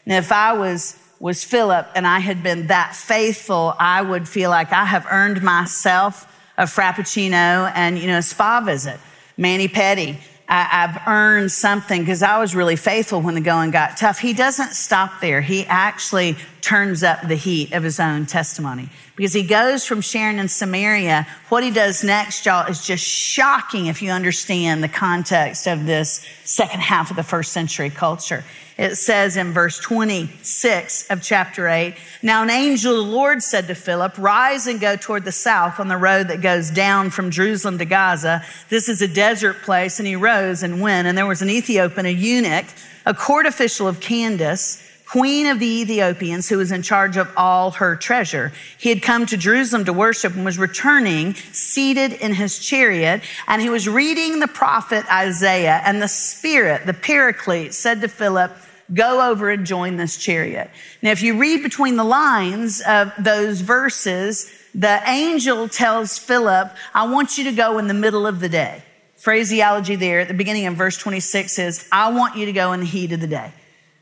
[0.04, 4.50] Now, if I was was Philip and I had been that faithful, I would feel
[4.50, 6.26] like I have earned myself
[6.58, 8.98] a Frappuccino and, you know, a spa visit.
[9.38, 10.16] Mani Pedi.
[10.48, 14.18] I, have earned something because I was really faithful when the going got tough.
[14.18, 15.40] He doesn't stop there.
[15.40, 20.38] He actually turns up the heat of his own testimony because he goes from sharing
[20.38, 21.26] in Samaria.
[21.48, 26.26] What he does next, y'all, is just shocking if you understand the context of this
[26.44, 28.44] second half of the first century culture.
[28.82, 33.68] It says in verse 26 of chapter 8, Now an angel of the Lord said
[33.68, 37.30] to Philip, Rise and go toward the south on the road that goes down from
[37.30, 38.42] Jerusalem to Gaza.
[38.70, 40.00] This is a desert place.
[40.00, 41.06] And he rose and went.
[41.06, 42.66] And there was an Ethiopian, a eunuch,
[43.06, 47.70] a court official of Candace, queen of the Ethiopians, who was in charge of all
[47.70, 48.50] her treasure.
[48.78, 53.22] He had come to Jerusalem to worship and was returning seated in his chariot.
[53.46, 58.50] And he was reading the prophet Isaiah and the Spirit, the Paraclete, said to Philip,
[58.92, 60.70] go over and join this chariot.
[61.02, 67.06] Now, if you read between the lines of those verses, the angel tells Philip, I
[67.06, 68.82] want you to go in the middle of the day.
[69.16, 72.80] Phraseology there at the beginning of verse 26 is, I want you to go in
[72.80, 73.52] the heat of the day.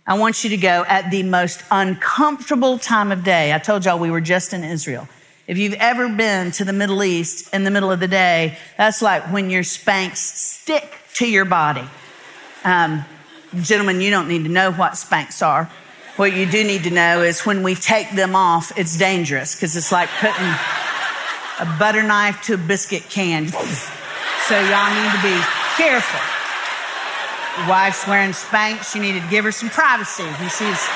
[0.06, 3.52] I want you to go at the most uncomfortable time of day.
[3.52, 5.06] I told y'all we were just in Israel.
[5.46, 9.02] If you've ever been to the Middle East in the middle of the day, that's
[9.02, 11.84] like when your Spanx stick to your body.
[12.64, 13.04] Um,
[13.56, 15.70] gentlemen, you don't need to know what Spanx are.
[16.16, 19.76] What you do need to know is when we take them off, it's dangerous because
[19.76, 20.46] it's like putting
[21.60, 23.48] a butter knife to a biscuit can.
[23.48, 25.40] So y'all need to be
[25.76, 26.20] careful.
[27.58, 28.94] Your wife's wearing Spanx.
[28.94, 30.88] You need to give her some privacy when she's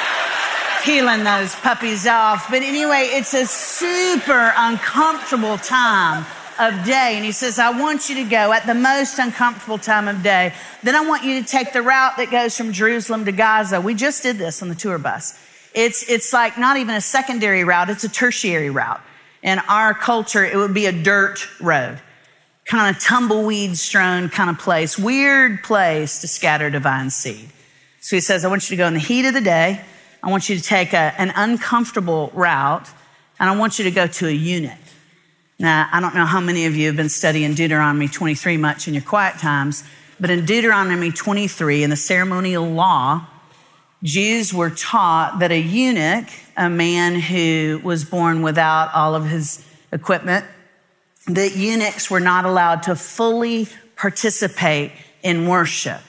[0.83, 2.51] peeling those puppies off.
[2.51, 6.27] But anyway, it's a super uncomfortable time
[6.59, 7.15] of day.
[7.17, 10.53] And he says, I want you to go at the most uncomfortable time of day.
[10.83, 13.81] Then I want you to take the route that goes from Jerusalem to Gaza.
[13.81, 15.39] We just did this on the tour bus.
[15.75, 19.01] It's, it's like not even a secondary route, it's a tertiary route.
[19.43, 22.01] In our culture, it would be a dirt road
[22.65, 27.49] kind of tumbleweed strewn kind of place, weird place to scatter divine seed.
[28.01, 29.81] So he says, I want you to go in the heat of the day.
[30.23, 32.89] I want you to take a, an uncomfortable route,
[33.39, 34.73] and I want you to go to a eunuch.
[35.59, 38.95] Now, I don't know how many of you have been studying Deuteronomy 23 much in
[38.95, 39.85] your quiet times,
[40.19, 43.27] but in Deuteronomy 23, in the ceremonial law,
[44.03, 49.65] Jews were taught that a eunuch, a man who was born without all of his
[49.93, 50.45] equipment,
[51.27, 56.01] that eunuchs were not allowed to fully participate in worship.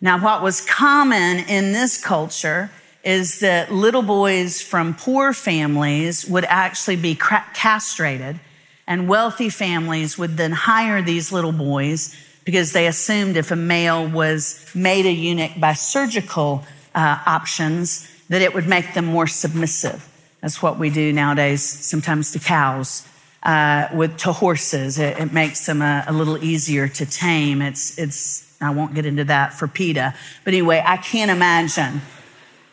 [0.00, 2.70] Now, what was common in this culture
[3.04, 8.38] is that little boys from poor families would actually be castrated,
[8.86, 14.08] and wealthy families would then hire these little boys because they assumed if a male
[14.08, 16.64] was made a eunuch by surgical
[16.94, 20.08] uh, options, that it would make them more submissive.
[20.40, 23.06] That's what we do nowadays, sometimes to cows
[23.42, 24.98] uh, with to horses.
[24.98, 27.62] It, it makes them a, a, little easier to tame.
[27.62, 28.46] It's it's.
[28.62, 32.02] I won't get into that for PETA, but anyway, I can't imagine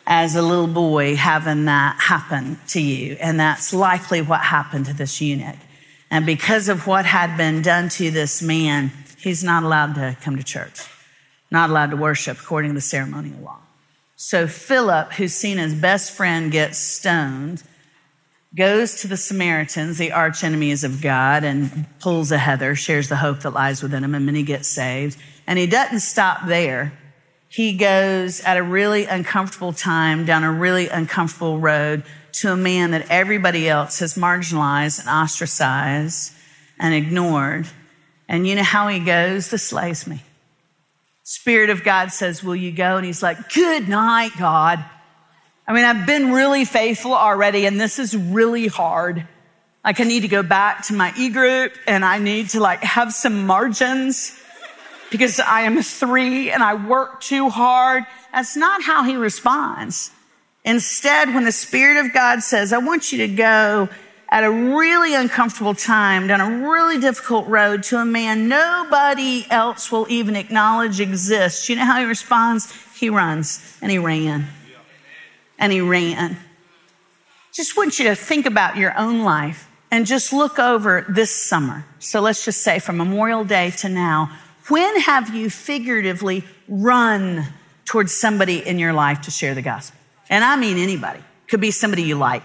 [0.06, 4.92] as a little boy having that happen to you, and that's likely what happened to
[4.92, 5.56] this eunuch.
[6.10, 10.36] And because of what had been done to this man, he's not allowed to come
[10.36, 10.80] to church,
[11.50, 13.58] not allowed to worship according to the ceremonial law.
[14.16, 17.62] So Philip, who's seen his best friend get stoned,
[18.56, 23.16] goes to the Samaritans, the arch enemies of God, and pulls a heather, shares the
[23.16, 25.18] hope that lies within him, and many get saved.
[25.46, 26.92] And he doesn't stop there.
[27.48, 32.92] he goes at a really uncomfortable time down a really uncomfortable road to a man
[32.92, 36.32] that everybody else has marginalized and ostracized
[36.78, 37.66] and ignored.
[38.28, 39.50] And you know how he goes?
[39.50, 40.22] This slays me.
[41.22, 42.96] Spirit of God says, Will you go?
[42.96, 44.84] And he's like, Good night, God.
[45.66, 49.26] I mean, I've been really faithful already, and this is really hard.
[49.84, 52.82] Like, I need to go back to my e group and I need to like
[52.82, 54.38] have some margins
[55.10, 58.04] because I am a three and I work too hard.
[58.32, 60.10] That's not how he responds.
[60.68, 63.88] Instead, when the Spirit of God says, I want you to go
[64.28, 69.90] at a really uncomfortable time down a really difficult road to a man nobody else
[69.90, 72.70] will even acknowledge exists, you know how he responds?
[72.98, 74.46] He runs and he ran.
[75.58, 76.36] And he ran.
[77.50, 81.86] Just want you to think about your own life and just look over this summer.
[81.98, 84.36] So let's just say from Memorial Day to now,
[84.68, 87.46] when have you figuratively run
[87.86, 89.97] towards somebody in your life to share the gospel?
[90.30, 91.20] And I mean anybody.
[91.48, 92.42] Could be somebody you like.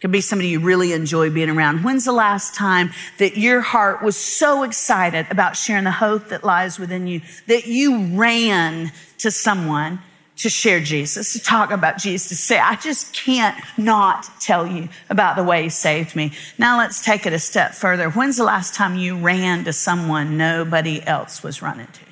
[0.00, 1.82] Could be somebody you really enjoy being around.
[1.82, 6.44] When's the last time that your heart was so excited about sharing the hope that
[6.44, 9.98] lies within you that you ran to someone
[10.36, 14.88] to share Jesus, to talk about Jesus, to say, I just can't not tell you
[15.10, 16.30] about the way he saved me.
[16.58, 18.08] Now let's take it a step further.
[18.08, 22.07] When's the last time you ran to someone nobody else was running to?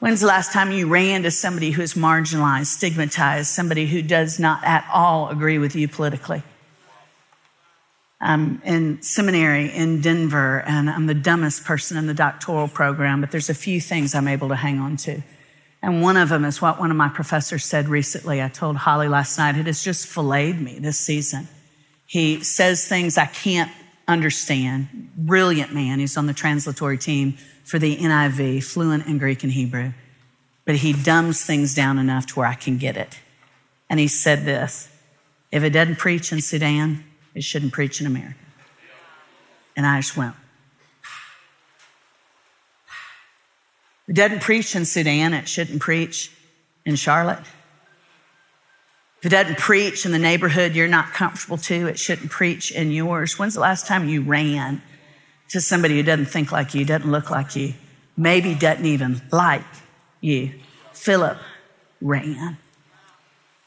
[0.00, 4.64] When's the last time you ran to somebody who's marginalized, stigmatized, somebody who does not
[4.64, 6.42] at all agree with you politically?
[8.18, 13.30] I'm in seminary in Denver, and I'm the dumbest person in the doctoral program, but
[13.30, 15.22] there's a few things I'm able to hang on to.
[15.82, 18.42] And one of them is what one of my professors said recently.
[18.42, 21.46] I told Holly last night, it has just filleted me this season.
[22.06, 23.70] He says things I can't
[24.10, 25.12] understand.
[25.16, 26.00] Brilliant man.
[26.00, 29.92] He's on the translatory team for the NIV, fluent in Greek and Hebrew.
[30.64, 33.18] But he dumbs things down enough to where I can get it.
[33.88, 34.88] And he said this
[35.50, 37.04] if it doesn't preach in Sudan,
[37.34, 38.34] it shouldn't preach in America.
[39.76, 40.34] And I just went,
[44.08, 46.32] it doesn't preach in Sudan, it shouldn't preach
[46.84, 47.44] in Charlotte.
[49.20, 52.90] If it doesn't preach in the neighborhood you're not comfortable to, it shouldn't preach in
[52.90, 53.38] yours.
[53.38, 54.80] When's the last time you ran
[55.50, 57.74] to somebody who doesn't think like you, doesn't look like you,
[58.16, 59.64] maybe doesn't even like
[60.22, 60.54] you?
[60.92, 61.36] Philip
[62.00, 62.56] ran.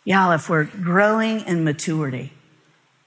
[0.06, 2.34] Y'all, if we're growing in maturity,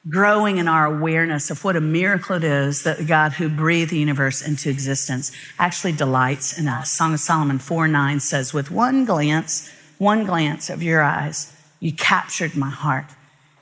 [0.09, 3.91] growing in our awareness of what a miracle it is that the God who breathed
[3.91, 6.93] the universe into existence actually delights in us.
[6.93, 9.69] Song of Solomon 4 9 says, With one glance,
[9.99, 11.53] one glance of your eyes,
[11.87, 13.05] you captured my heart.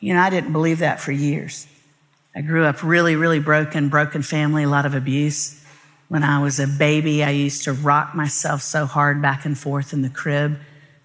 [0.01, 1.67] You know, I didn't believe that for years.
[2.35, 5.63] I grew up really, really broken, broken family, a lot of abuse.
[6.09, 9.93] When I was a baby, I used to rock myself so hard back and forth
[9.93, 10.59] in the crib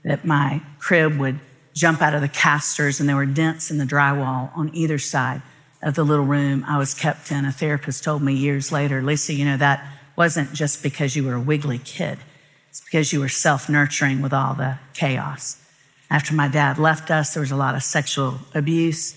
[0.05, 1.41] that my crib would
[1.73, 5.41] jump out of the casters and there were dents in the drywall on either side
[5.81, 7.43] of the little room I was kept in.
[7.43, 11.35] A therapist told me years later, Lisa, you know, that wasn't just because you were
[11.35, 12.17] a wiggly kid.
[12.69, 15.57] It's because you were self nurturing with all the chaos.
[16.09, 19.15] After my dad left us, there was a lot of sexual abuse.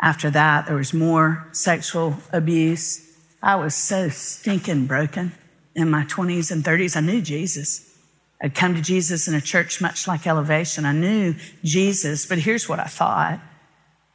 [0.00, 3.02] After that, there was more sexual abuse.
[3.42, 5.32] I was so stinking broken
[5.74, 6.96] in my 20s and 30s.
[6.96, 7.96] I knew Jesus.
[8.42, 10.84] I'd come to Jesus in a church much like Elevation.
[10.84, 13.40] I knew Jesus, but here's what I thought.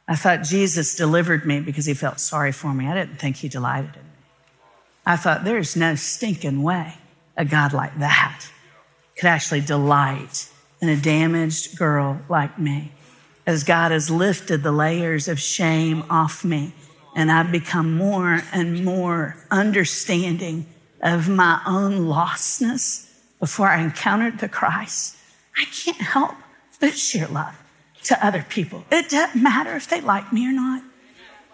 [0.06, 2.88] I thought Jesus delivered me because he felt sorry for me.
[2.88, 4.08] I didn't think he delighted in me.
[5.06, 6.94] I thought there's no stinking way
[7.36, 8.46] a God like that
[9.16, 10.48] could actually delight
[10.82, 12.92] in a damaged girl like me.
[13.46, 16.74] As God has lifted the layers of shame off me,
[17.14, 20.66] and I've become more and more understanding
[21.00, 23.08] of my own lostness
[23.38, 25.16] before I encountered the Christ,
[25.56, 26.34] I can't help
[26.80, 27.56] but share love
[28.04, 28.84] to other people.
[28.90, 30.82] It doesn't matter if they like me or not.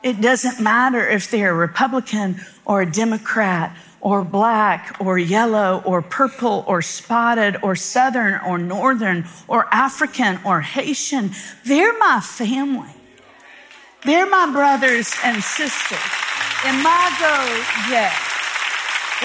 [0.02, 6.02] It doesn't matter if they're a Republican or a Democrat or black or yellow or
[6.02, 11.32] purple or spotted or southern or northern or African or Haitian.
[11.64, 12.94] They're my family.
[14.04, 15.98] They're my brothers and sisters.
[16.64, 17.34] Imago
[17.90, 18.10] Dei.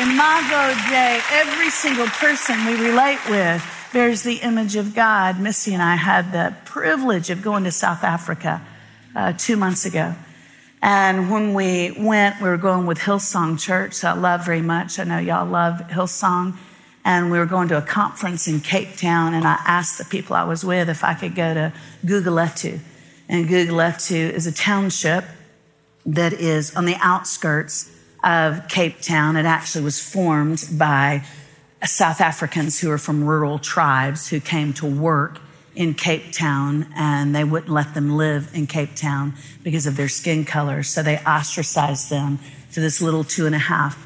[0.01, 3.63] Imago Dei, every single person we relate with
[3.93, 5.39] bears the image of God.
[5.39, 8.59] Missy and I had the privilege of going to South Africa
[9.15, 10.15] uh, two months ago.
[10.83, 14.99] And when we went, we were going with Hillsong Church, I love very much.
[14.99, 16.57] I know y'all love Hillsong.
[17.05, 20.35] And we were going to a conference in Cape Town, and I asked the people
[20.35, 21.73] I was with if I could go to
[22.05, 22.79] Guguletu.
[23.29, 25.23] And Guguletu is a township
[26.05, 27.89] that is on the outskirts
[28.21, 29.37] of Cape Town.
[29.37, 31.23] It actually was formed by
[31.85, 35.39] South Africans who are from rural tribes who came to work
[35.75, 40.07] in Cape Town and they wouldn't let them live in Cape Town because of their
[40.07, 40.83] skin color.
[40.83, 42.39] So they ostracized them
[42.73, 43.97] to this little two and a half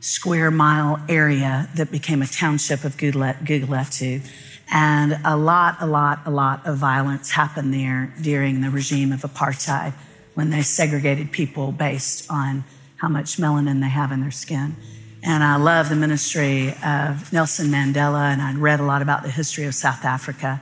[0.00, 4.28] square mile area that became a township of Guguletu.
[4.72, 9.20] And a lot, a lot, a lot of violence happened there during the regime of
[9.20, 9.92] apartheid
[10.34, 12.64] when they segregated people based on
[12.96, 14.74] how much melanin they have in their skin.
[15.22, 19.30] And I love the ministry of Nelson Mandela, and I'd read a lot about the
[19.30, 20.60] history of South Africa.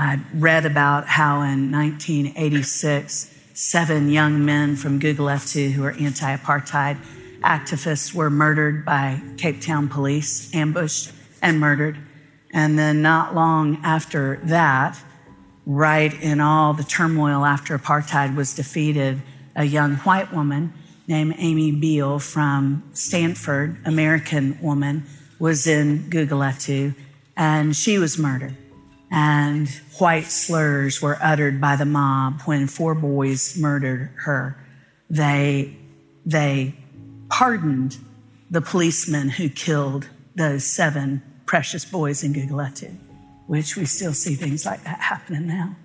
[0.00, 6.98] I'd read about how in 1986, seven young men from Guguletu who were anti apartheid
[7.42, 11.98] activists were murdered by Cape Town police, ambushed and murdered.
[12.50, 14.98] And then, not long after that,
[15.66, 19.20] right in all the turmoil after apartheid was defeated,
[19.54, 20.72] a young white woman
[21.08, 25.04] named Amy Biehl from Stanford, American woman,
[25.38, 26.94] was in Guguletu,
[27.36, 28.56] and she was murdered.
[29.10, 29.68] And
[30.00, 34.56] white slurs were uttered by the mob when four boys murdered her.
[35.08, 35.76] They,
[36.24, 36.74] they
[37.28, 37.96] pardoned
[38.50, 42.96] the policemen who killed those seven precious boys in Guguletu,
[43.46, 45.76] which we still see things like that happening now.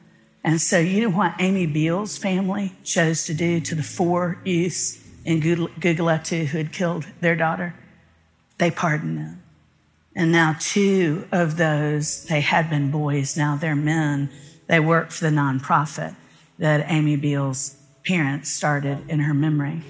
[0.43, 4.99] And so, you know what Amy Biehl's family chose to do to the four youths
[5.25, 7.73] in Guguletu who had killed their daughter?
[8.59, 9.43] They pardoned them.
[10.15, 14.29] And now, two of those, they had been boys, now they're men.
[14.67, 16.15] They work for the nonprofit
[16.57, 19.81] that Amy Biehl's parents started in her memory.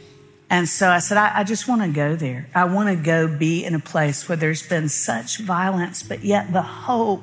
[0.50, 2.48] And so I said, I, I just want to go there.
[2.54, 6.54] I want to go be in a place where there's been such violence, but yet
[6.54, 7.22] the hope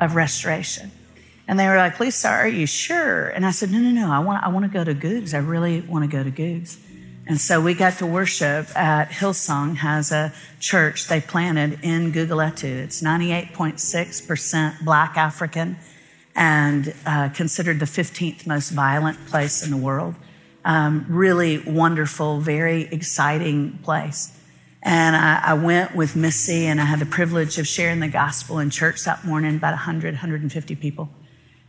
[0.00, 0.90] of restoration.
[1.46, 3.28] And they were like, Lisa, are you sure?
[3.28, 4.10] And I said, No, no, no.
[4.10, 5.34] I want, I want to go to Googs.
[5.34, 6.78] I really want to go to Googs.
[7.26, 12.64] And so we got to worship at Hillsong has a church they planted in Guguletu.
[12.64, 15.78] It's 98.6% black African
[16.36, 20.16] and uh, considered the 15th most violent place in the world.
[20.66, 24.38] Um, really wonderful, very exciting place.
[24.82, 28.58] And I, I, went with Missy and I had the privilege of sharing the gospel
[28.58, 31.08] in church that morning, about 100, 150 people.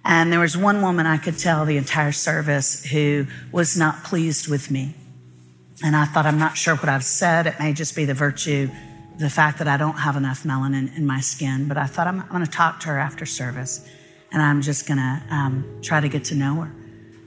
[0.03, 4.49] And there was one woman I could tell the entire service who was not pleased
[4.49, 4.95] with me.
[5.83, 7.47] And I thought, I'm not sure what I've said.
[7.47, 8.69] It may just be the virtue,
[9.17, 11.67] the fact that I don't have enough melanin in my skin.
[11.67, 13.87] But I thought, I'm, I'm going to talk to her after service
[14.31, 16.71] and I'm just going to um, try to get to know her.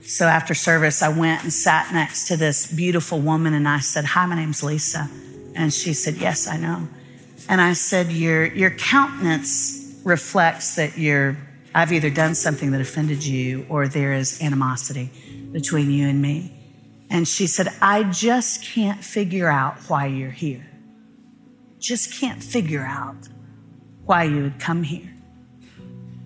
[0.01, 4.05] So after service, I went and sat next to this beautiful woman and I said,
[4.05, 5.09] Hi, my name's Lisa.
[5.55, 6.87] And she said, Yes, I know.
[7.47, 11.37] And I said, Your, your countenance reflects that you're,
[11.75, 15.11] I've either done something that offended you or there is animosity
[15.51, 16.58] between you and me.
[17.09, 20.65] And she said, I just can't figure out why you're here.
[21.79, 23.27] Just can't figure out
[24.05, 25.11] why you would come here.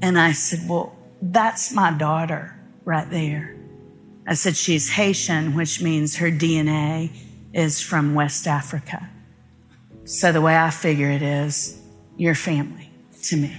[0.01, 2.53] And I said, Well, that's my daughter
[2.83, 3.55] right there.
[4.27, 7.11] I said, She's Haitian, which means her DNA
[7.53, 9.09] is from West Africa.
[10.05, 11.79] So the way I figure it is,
[12.17, 12.89] you're family
[13.23, 13.55] to me.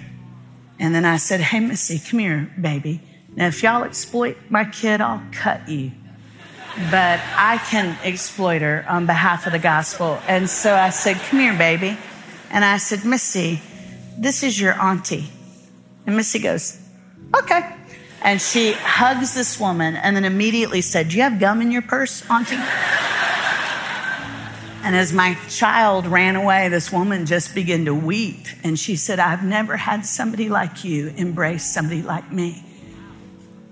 [0.79, 3.01] And then I said, Hey, Missy, come here, baby.
[3.37, 5.93] Now, if y'all exploit my kid, I'll cut you.
[6.91, 10.19] But I can exploit her on behalf of the gospel.
[10.27, 11.97] And so I said, Come here, baby.
[12.51, 13.61] And I said, Missy,
[14.19, 15.29] this is your auntie.
[16.07, 16.81] And Missy goes,
[17.37, 17.75] Okay.
[18.23, 21.83] And she hugs this woman and then immediately said, Do you have gum in your
[21.83, 22.57] purse, Auntie?
[24.85, 28.47] And as my child ran away, this woman just began to weep.
[28.63, 32.63] And she said, I've never had somebody like you embrace somebody like me.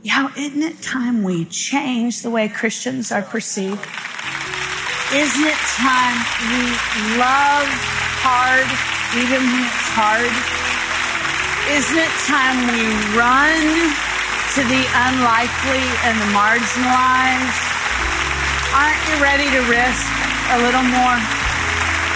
[0.02, 3.78] Yeah, isn't it time we change the way Christians are perceived?
[5.14, 6.18] Isn't it time
[6.50, 6.62] we
[7.22, 7.70] love
[8.18, 8.66] hard
[9.14, 10.26] even when it's hard?
[11.70, 12.82] Isn't it time we
[13.14, 13.62] run
[14.58, 17.62] to the unlikely and the marginalized?
[18.74, 20.10] Aren't you ready to risk
[20.50, 21.18] a little more?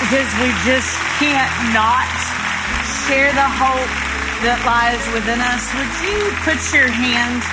[0.02, 0.90] Because we just
[1.22, 2.10] can't not
[3.06, 3.94] share the hope
[4.42, 5.70] that lies within us.
[5.70, 7.46] Would you put your hand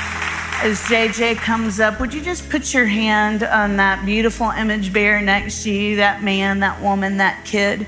[0.64, 2.00] as JJ comes up?
[2.00, 6.24] Would you just put your hand on that beautiful image bearer next to you, that
[6.24, 7.86] man, that woman, that kid?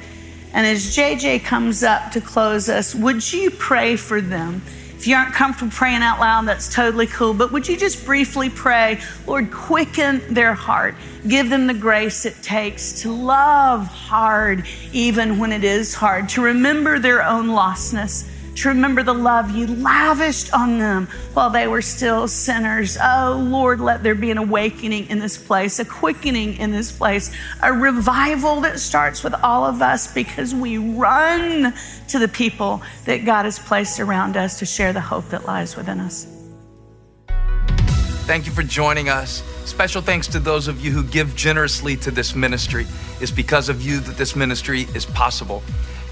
[0.51, 4.61] And as JJ comes up to close us, would you pray for them?
[4.97, 7.33] If you aren't comfortable praying out loud, that's totally cool.
[7.33, 10.95] But would you just briefly pray, Lord, quicken their heart.
[11.25, 16.41] Give them the grace it takes to love hard, even when it is hard, to
[16.41, 21.81] remember their own lostness, to remember the love you lavished on them while they were
[21.81, 22.97] still sinners.
[23.01, 27.35] Oh, Lord, let there be an awakening in this place, a quickening in this place,
[27.61, 31.73] a revival that starts with all of us because we run
[32.07, 35.75] to the people that God has placed around us to share the hope that lies
[35.75, 36.27] within us.
[38.25, 39.43] Thank you for joining us.
[39.65, 42.87] Special thanks to those of you who give generously to this ministry.
[43.21, 45.61] It's because of you that this ministry is possible.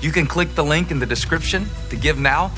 [0.04, 2.51] You can click the link in the description to give now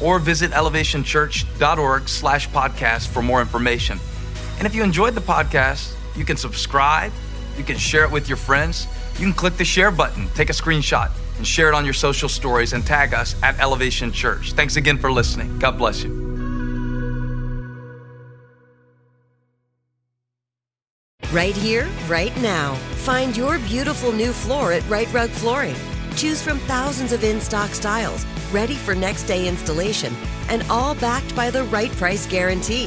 [0.00, 3.98] or visit elevationchurch.org slash podcast for more information.
[4.58, 7.10] And if you enjoyed the podcast, you can subscribe,
[7.58, 10.52] you can share it with your friends, you can click the share button, take a
[10.52, 14.52] screenshot, and share it on your social stories and tag us at Elevation Church.
[14.52, 15.58] Thanks again for listening.
[15.58, 16.22] God bless you.
[21.32, 22.74] Right here, right now.
[23.02, 25.74] Find your beautiful new floor at Rite Rug Flooring.
[26.16, 30.14] Choose from thousands of in stock styles, ready for next day installation,
[30.48, 32.86] and all backed by the right price guarantee.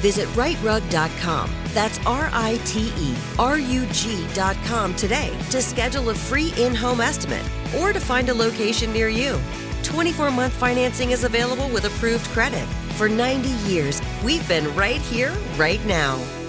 [0.00, 1.50] Visit riterug.com.
[1.72, 7.00] That's R I T E R U G.com today to schedule a free in home
[7.00, 7.44] estimate
[7.78, 9.38] or to find a location near you.
[9.82, 12.66] 24 month financing is available with approved credit.
[12.96, 16.18] For 90 years, we've been right here, right now.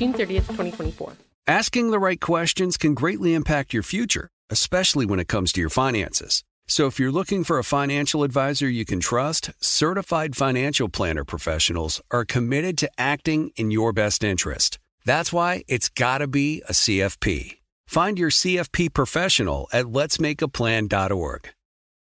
[0.00, 1.12] ends June 30th, 2024.
[1.46, 5.70] Asking the right questions can greatly impact your future, especially when it comes to your
[5.70, 6.42] finances.
[6.66, 12.00] So if you're looking for a financial advisor you can trust, certified financial planner professionals
[12.10, 14.78] are committed to acting in your best interest.
[15.04, 17.58] That's why it's got to be a CFP.
[17.86, 21.50] Find your CFP professional at letsmakeaplan.org.